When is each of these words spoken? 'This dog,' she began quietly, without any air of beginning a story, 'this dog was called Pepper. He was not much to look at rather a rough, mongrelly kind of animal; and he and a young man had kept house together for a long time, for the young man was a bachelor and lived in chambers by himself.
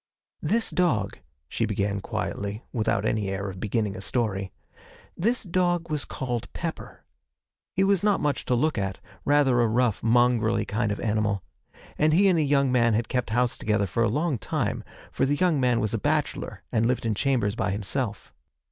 'This 0.41 0.71
dog,' 0.71 1.19
she 1.47 1.63
began 1.63 1.99
quietly, 1.99 2.63
without 2.73 3.05
any 3.05 3.29
air 3.29 3.51
of 3.51 3.59
beginning 3.59 3.95
a 3.95 4.01
story, 4.01 4.51
'this 5.15 5.43
dog 5.43 5.91
was 5.91 6.05
called 6.05 6.51
Pepper. 6.53 7.05
He 7.75 7.83
was 7.83 8.01
not 8.01 8.19
much 8.19 8.43
to 8.45 8.55
look 8.55 8.79
at 8.79 8.97
rather 9.25 9.61
a 9.61 9.67
rough, 9.67 10.01
mongrelly 10.01 10.65
kind 10.65 10.91
of 10.91 10.99
animal; 11.01 11.43
and 11.99 12.13
he 12.15 12.27
and 12.27 12.39
a 12.39 12.41
young 12.41 12.71
man 12.71 12.95
had 12.95 13.09
kept 13.09 13.29
house 13.29 13.59
together 13.59 13.85
for 13.85 14.01
a 14.01 14.09
long 14.09 14.39
time, 14.39 14.83
for 15.11 15.27
the 15.27 15.35
young 15.35 15.59
man 15.59 15.79
was 15.79 15.93
a 15.93 15.99
bachelor 15.99 16.63
and 16.71 16.87
lived 16.87 17.05
in 17.05 17.13
chambers 17.13 17.53
by 17.53 17.69
himself. 17.69 18.33